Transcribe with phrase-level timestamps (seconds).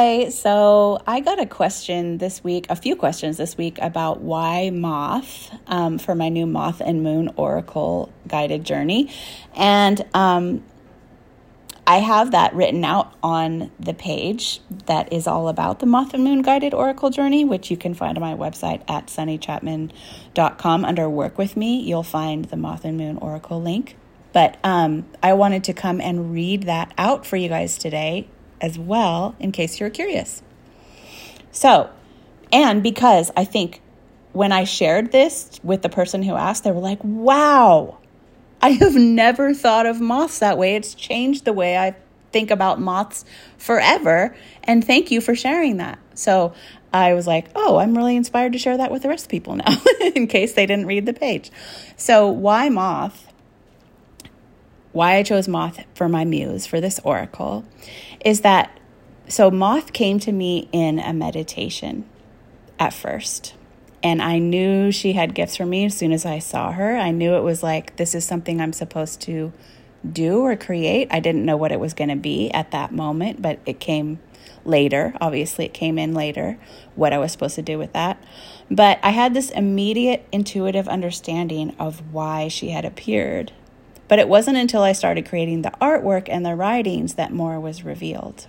[0.00, 4.70] Hi, so I got a question this week, a few questions this week about why
[4.70, 9.12] moth um, for my new Moth and Moon Oracle guided journey.
[9.56, 10.62] And um,
[11.84, 16.22] I have that written out on the page that is all about the Moth and
[16.22, 21.38] Moon guided Oracle journey, which you can find on my website at sunnychapman.com under Work
[21.38, 21.80] With Me.
[21.80, 23.96] You'll find the Moth and Moon Oracle link.
[24.32, 28.28] But um, I wanted to come and read that out for you guys today
[28.60, 30.42] as well, in case you're curious.
[31.50, 31.90] So,
[32.52, 33.80] and because I think
[34.32, 37.98] when I shared this with the person who asked, they were like, wow,
[38.62, 40.76] I have never thought of moths that way.
[40.76, 41.96] It's changed the way I
[42.32, 43.24] think about moths
[43.56, 44.36] forever.
[44.64, 45.98] And thank you for sharing that.
[46.14, 46.54] So
[46.92, 49.56] I was like, oh, I'm really inspired to share that with the rest of people
[49.56, 49.76] now,
[50.14, 51.50] in case they didn't read the page.
[51.96, 53.26] So, why moth?
[54.98, 57.64] Why I chose moth for my muse for this oracle
[58.24, 58.80] is that
[59.28, 62.04] so moth came to me in a meditation
[62.80, 63.54] at first.
[64.02, 66.96] And I knew she had gifts for me as soon as I saw her.
[66.96, 69.52] I knew it was like, this is something I'm supposed to
[70.12, 71.06] do or create.
[71.12, 74.18] I didn't know what it was going to be at that moment, but it came
[74.64, 75.14] later.
[75.20, 76.58] Obviously, it came in later
[76.96, 78.20] what I was supposed to do with that.
[78.68, 83.52] But I had this immediate intuitive understanding of why she had appeared.
[84.08, 87.84] But it wasn't until I started creating the artwork and the writings that more was
[87.84, 88.46] revealed.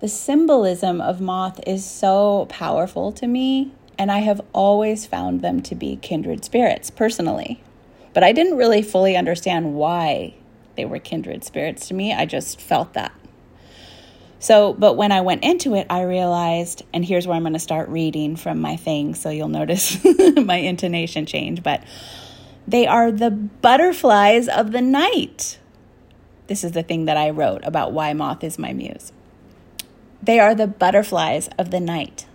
[0.00, 5.62] The symbolism of moth is so powerful to me, and I have always found them
[5.62, 7.62] to be kindred spirits personally.
[8.12, 10.34] But I didn't really fully understand why
[10.76, 12.12] they were kindred spirits to me.
[12.12, 13.12] I just felt that.
[14.40, 17.58] So, but when I went into it, I realized, and here's where I'm going to
[17.58, 20.04] start reading from my thing, so you'll notice
[20.36, 21.82] my intonation change, but
[22.66, 25.58] they are the butterflies of the night.
[26.46, 29.12] This is the thing that I wrote about why moth is my muse.
[30.22, 32.26] They are the butterflies of the night.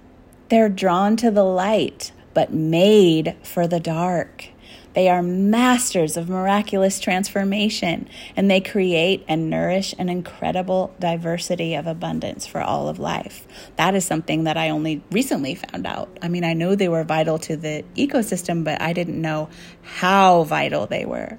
[0.50, 4.50] They're drawn to the light, but made for the dark.
[4.96, 11.86] They are masters of miraculous transformation, and they create and nourish an incredible diversity of
[11.86, 13.48] abundance for all of life.
[13.76, 16.18] That is something that I only recently found out.
[16.24, 19.50] I mean, I know they were vital to the ecosystem, but I didn't know
[19.84, 21.38] how vital they were.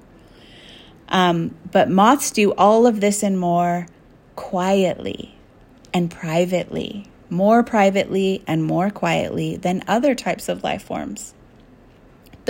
[1.08, 3.88] Um, but moths do all of this and more
[4.36, 5.34] quietly
[5.92, 11.34] and privately, more privately and more quietly than other types of life forms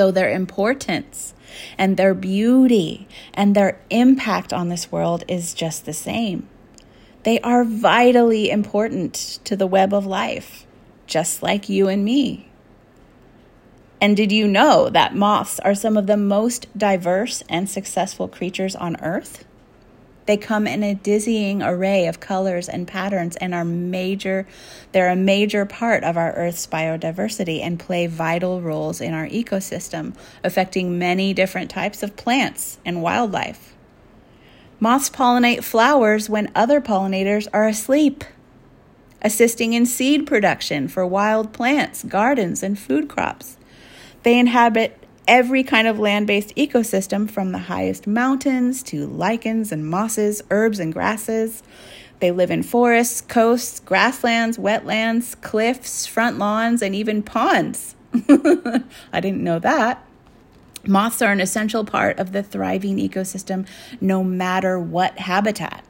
[0.00, 1.34] though their importance
[1.76, 6.48] and their beauty and their impact on this world is just the same.
[7.24, 10.64] They are vitally important to the web of life,
[11.06, 12.48] just like you and me.
[14.00, 18.74] And did you know that moths are some of the most diverse and successful creatures
[18.74, 19.44] on Earth?
[20.26, 24.46] They come in a dizzying array of colors and patterns and are major
[24.92, 30.14] they're a major part of our Earth's biodiversity and play vital roles in our ecosystem,
[30.42, 33.74] affecting many different types of plants and wildlife.
[34.80, 38.24] Moths pollinate flowers when other pollinators are asleep,
[39.22, 43.56] assisting in seed production for wild plants, gardens, and food crops.
[44.22, 49.86] They inhabit every kind of land based ecosystem from the highest mountains to lichens and
[49.86, 51.62] mosses, herbs and grasses.
[52.20, 57.94] They live in forests, coasts, grasslands, wetlands, cliffs, front lawns, and even ponds.
[59.12, 60.04] I didn't know that.
[60.86, 63.66] Moths are an essential part of the thriving ecosystem
[64.00, 65.84] no matter what habitat.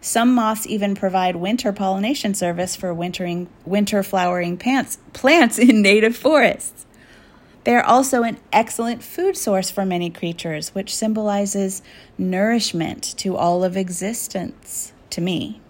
[0.00, 6.16] Some moths even provide winter pollination service for wintering, winter flowering plants, plants in native
[6.16, 6.86] forests.
[7.64, 11.82] They are also an excellent food source for many creatures, which symbolizes
[12.18, 15.60] nourishment to all of existence to me.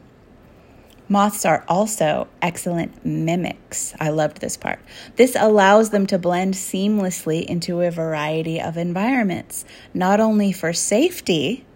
[1.09, 3.93] Moths are also excellent mimics.
[4.01, 4.79] I loved this part.
[5.17, 11.67] This allows them to blend seamlessly into a variety of environments, not only for safety,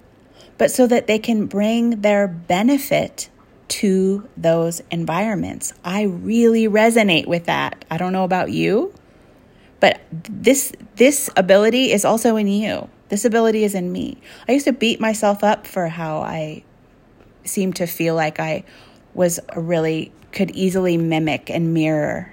[0.56, 3.28] but so that they can bring their benefit
[3.68, 5.74] to those environments.
[5.84, 7.84] I really resonate with that.
[7.90, 8.94] I don't know about you,
[9.80, 12.88] But this this ability is also in you.
[13.08, 14.18] This ability is in me.
[14.48, 16.64] I used to beat myself up for how I
[17.44, 18.64] seemed to feel like I
[19.14, 22.32] was really could easily mimic and mirror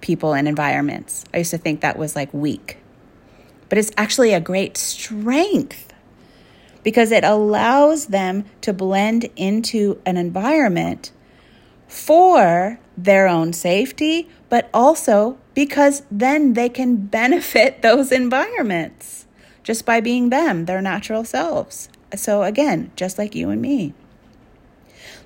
[0.00, 1.24] people and environments.
[1.32, 2.78] I used to think that was like weak.
[3.68, 5.92] But it's actually a great strength
[6.82, 11.12] because it allows them to blend into an environment
[11.86, 19.26] for their own safety, but also because then they can benefit those environments
[19.62, 21.88] just by being them, their natural selves.
[22.14, 23.92] So, again, just like you and me.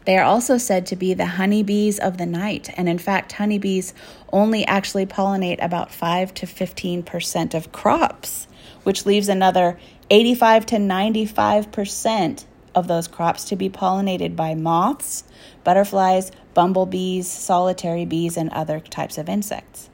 [0.04, 2.68] They are also said to be the honeybees of the night.
[2.76, 3.94] And in fact, honeybees
[4.32, 8.48] only actually pollinate about 5 to 15% of crops,
[8.82, 9.78] which leaves another
[10.10, 12.44] 85 to 95%
[12.74, 15.24] of those crops to be pollinated by moths,
[15.62, 19.88] butterflies, bumblebees, solitary bees, and other types of insects.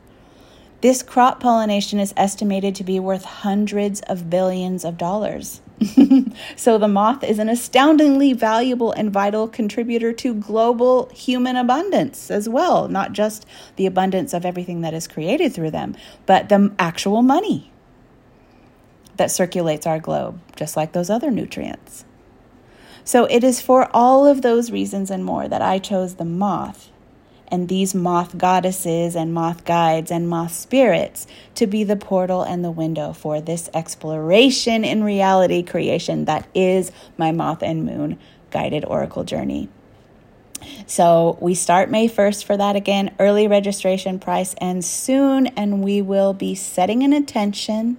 [0.81, 5.61] This crop pollination is estimated to be worth hundreds of billions of dollars.
[6.57, 12.49] so the moth is an astoundingly valuable and vital contributor to global human abundance as
[12.49, 13.45] well, not just
[13.75, 15.97] the abundance of everything that is created through them,
[16.27, 17.73] but the actual money
[19.17, 22.05] that circulates our globe, just like those other nutrients.
[23.09, 26.91] So it is for all of those reasons and more that I chose the moth
[27.51, 32.63] and these moth goddesses and moth guides and moth spirits to be the portal and
[32.63, 38.19] the window for this exploration in reality creation that is my moth and moon
[38.51, 39.71] guided oracle journey.
[40.87, 43.15] So we start May 1st for that again.
[43.19, 47.97] Early registration price and soon, and we will be setting an intention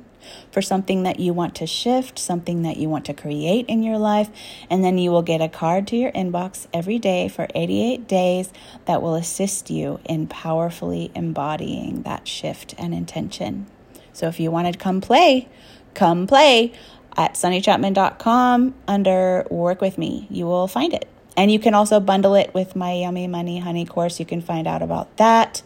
[0.51, 3.97] for something that you want to shift, something that you want to create in your
[3.97, 4.29] life.
[4.69, 8.51] And then you will get a card to your inbox every day for 88 days
[8.85, 13.67] that will assist you in powerfully embodying that shift and intention.
[14.13, 15.47] So if you want to come play,
[15.93, 16.73] come play
[17.17, 20.27] at sunnychapman.com under work with me.
[20.29, 21.07] You will find it.
[21.37, 24.19] And you can also bundle it with my Yummy Money Honey course.
[24.19, 25.61] You can find out about that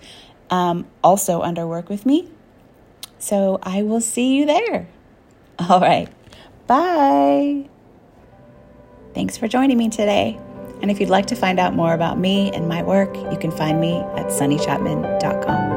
[0.50, 2.30] um, also under work with me.
[3.24, 4.90] So I will see you there.
[5.60, 6.10] All right.
[6.68, 7.70] Bye.
[9.14, 10.38] Thanks for joining me today.
[10.81, 13.52] And if you'd like to find out more about me and my work, you can
[13.52, 15.73] find me at sunnychapman.com.